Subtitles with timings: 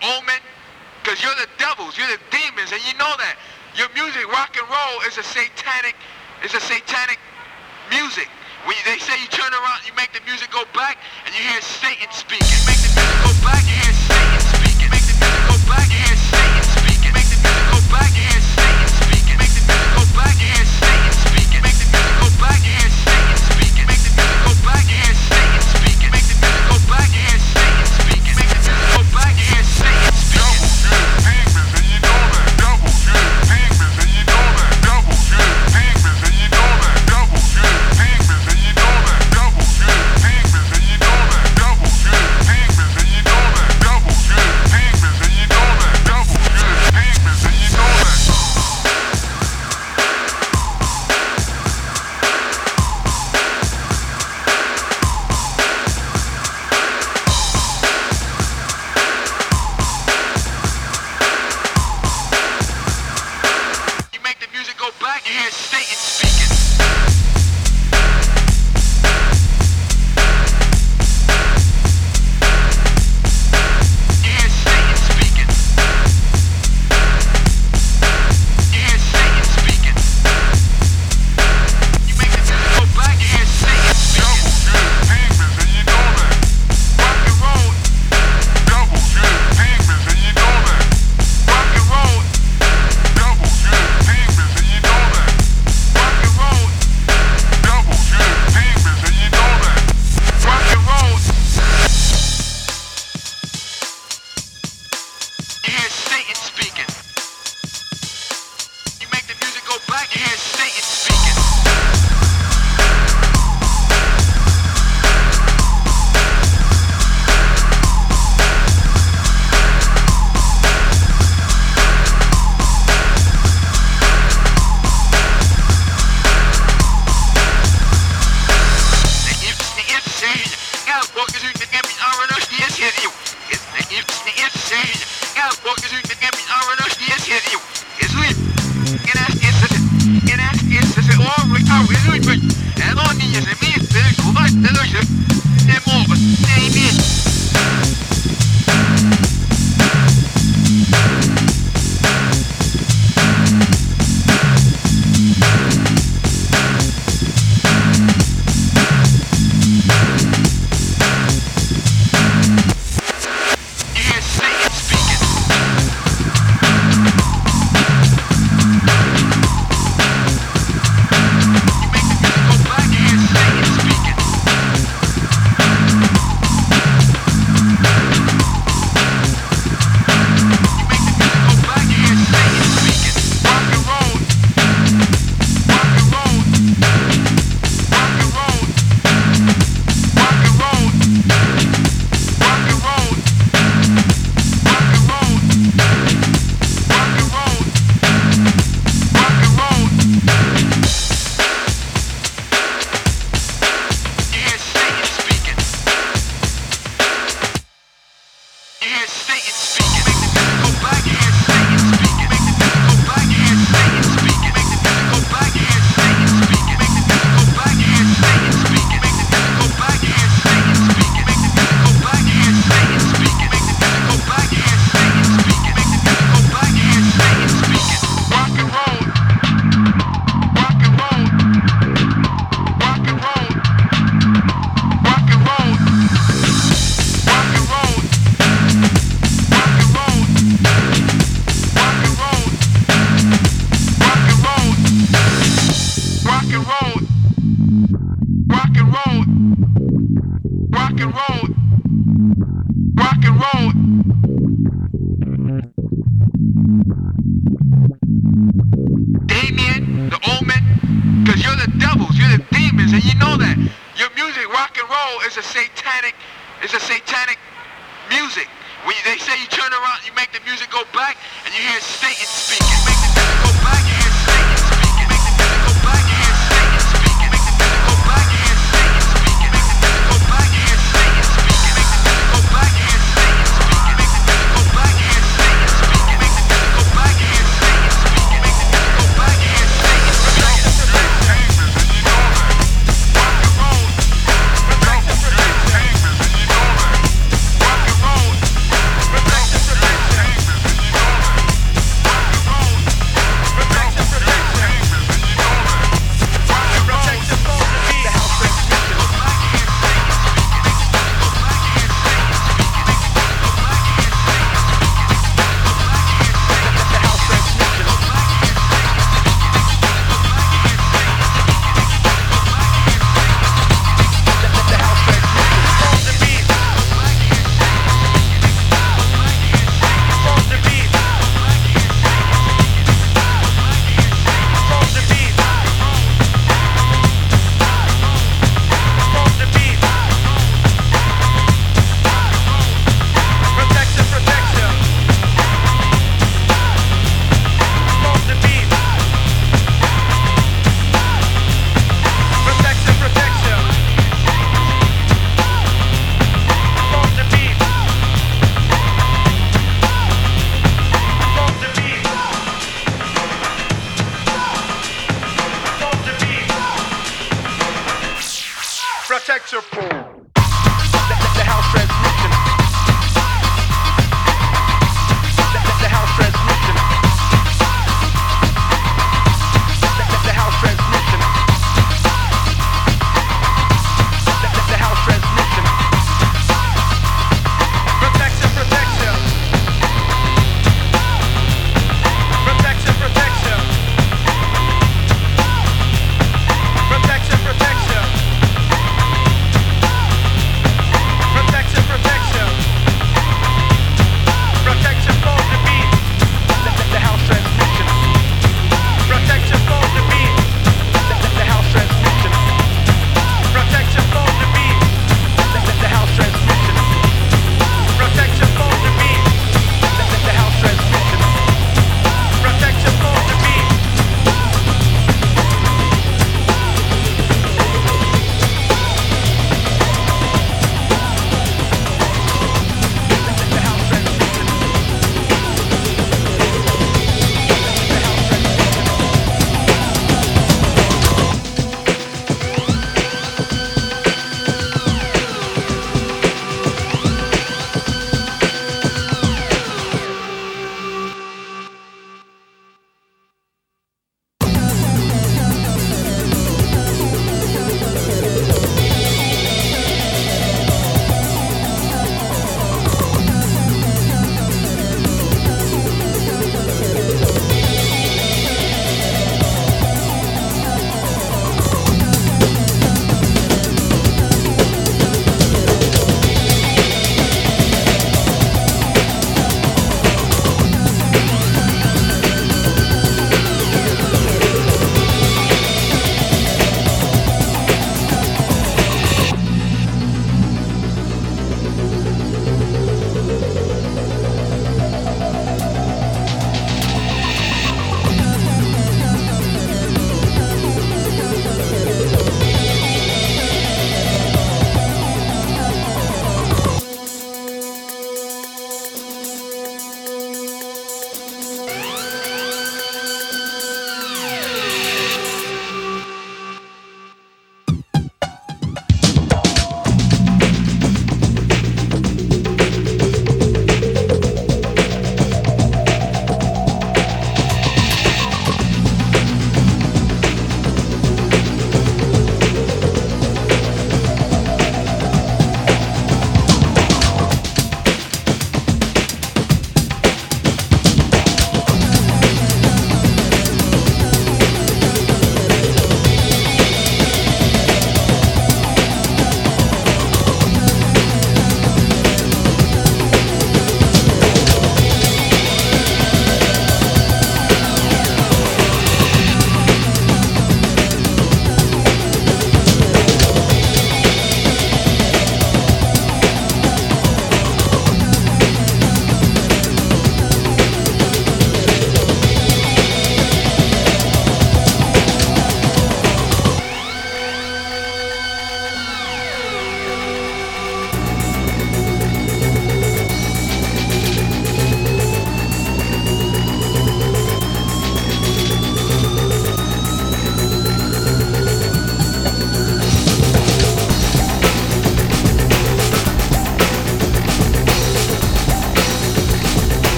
[0.00, 0.40] the omen?
[1.02, 3.36] Because you're the devils, you're the demons, and you know that.
[3.76, 5.94] Your music, rock and roll, is a satanic,
[6.44, 7.18] is a satanic
[7.90, 8.28] music.
[8.66, 11.42] When you, they say you turn around, you make the music go black, and you
[11.42, 12.42] hear Satan speak.
[12.42, 13.97] You make the music go black, you hear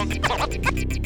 [0.00, 0.99] Bon,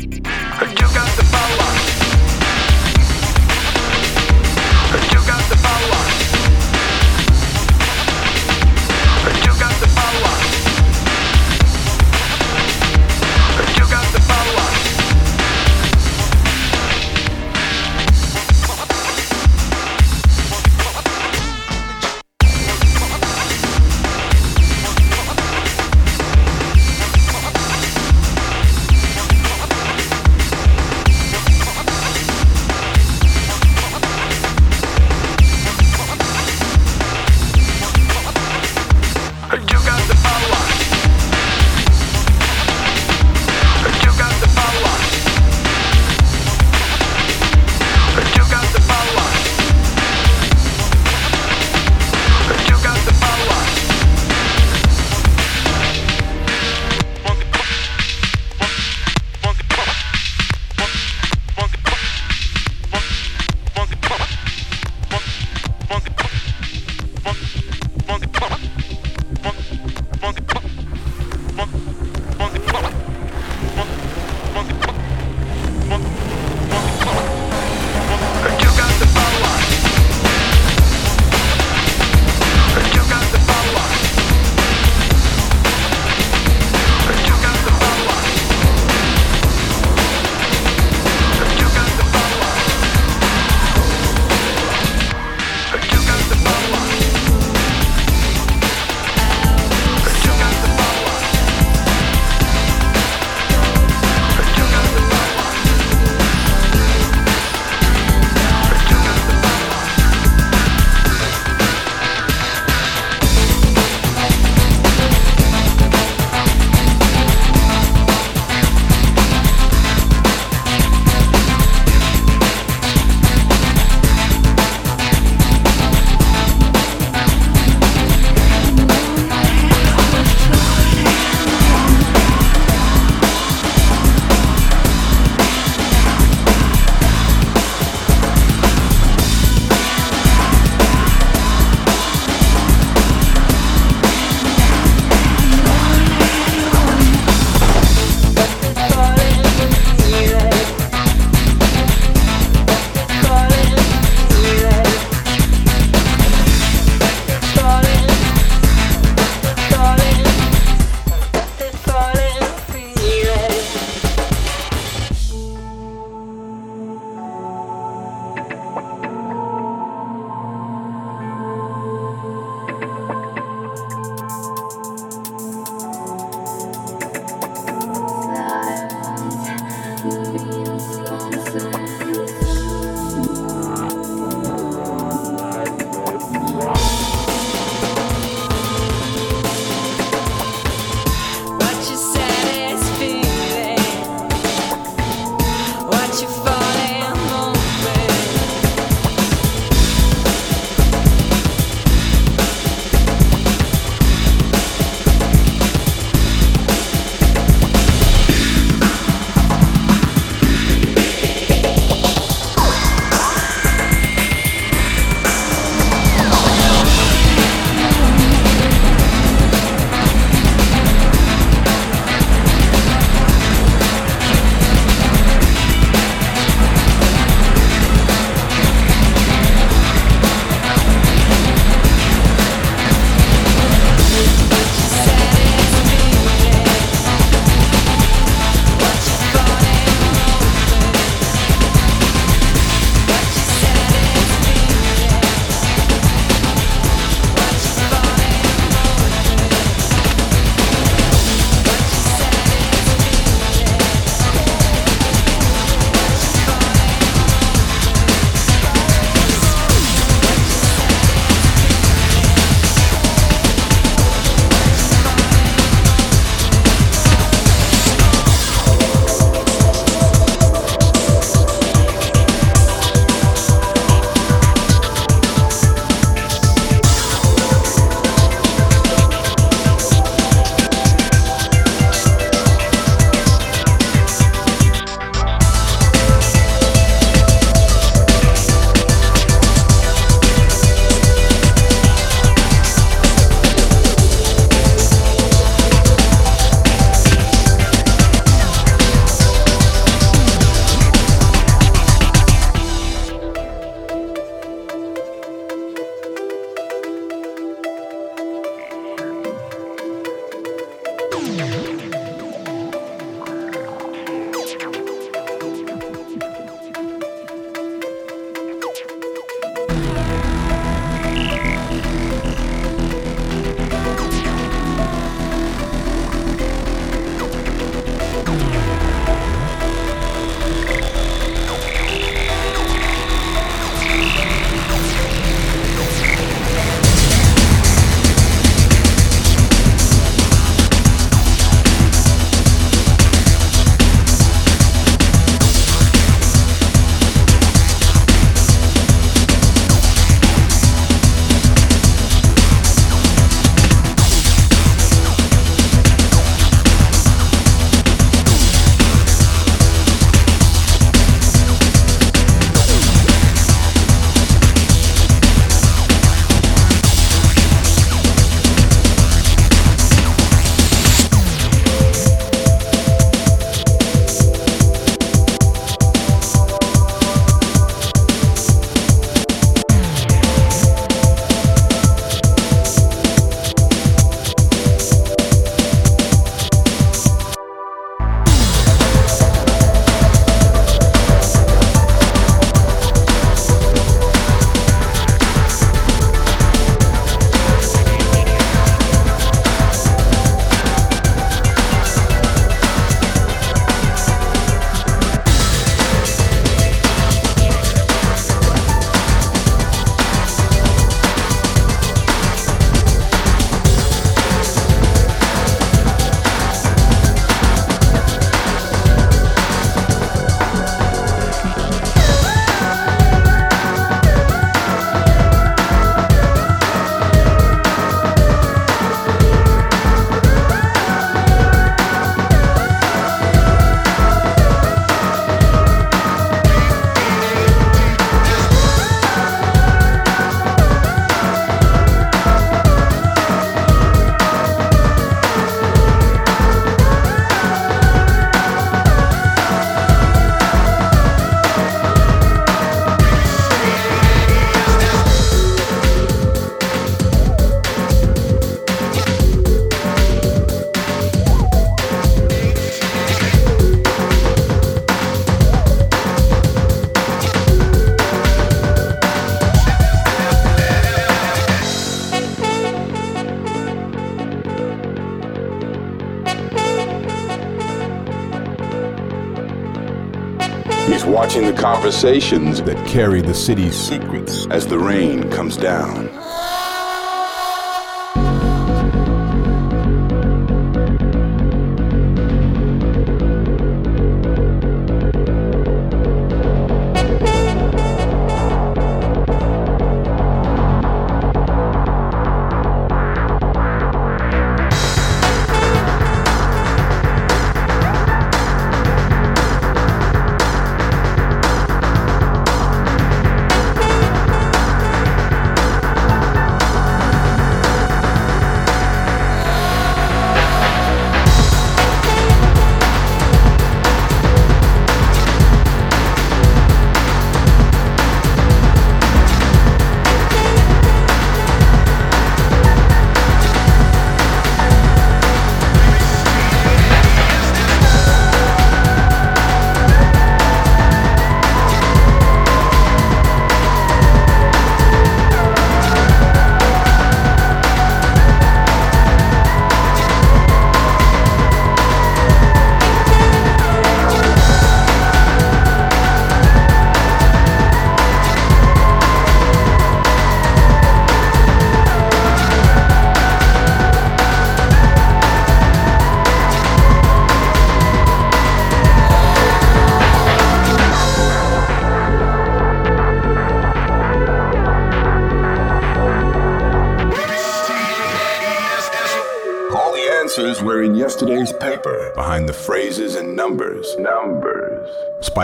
[481.24, 486.23] watching the conversations that carry the city's secrets as the rain comes down.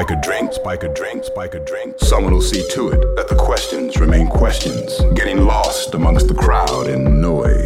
[0.01, 1.95] Spike a drink, spike a drink, spike a drink.
[1.99, 6.87] Someone will see to it that the questions remain questions, getting lost amongst the crowd
[6.87, 7.60] and noise.